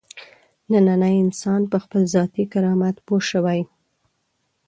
نننی 0.71 1.15
انسان 1.25 1.61
په 1.71 1.77
خپل 1.83 2.01
ذاتي 2.13 2.43
کرامت 2.53 2.95
پوه 3.05 3.21
شوی. 3.29 3.59